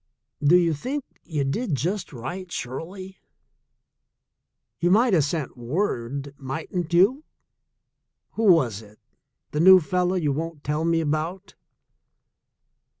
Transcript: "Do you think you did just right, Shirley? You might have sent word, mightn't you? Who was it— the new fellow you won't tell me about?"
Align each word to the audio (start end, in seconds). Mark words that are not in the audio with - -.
"Do 0.43 0.57
you 0.57 0.73
think 0.73 1.03
you 1.21 1.43
did 1.43 1.75
just 1.75 2.11
right, 2.11 2.51
Shirley? 2.51 3.19
You 4.79 4.89
might 4.89 5.13
have 5.13 5.23
sent 5.23 5.55
word, 5.55 6.33
mightn't 6.39 6.91
you? 6.91 7.23
Who 8.31 8.45
was 8.51 8.81
it— 8.81 8.97
the 9.51 9.59
new 9.59 9.79
fellow 9.79 10.15
you 10.15 10.31
won't 10.33 10.63
tell 10.63 10.85
me 10.85 11.01
about?" 11.01 11.53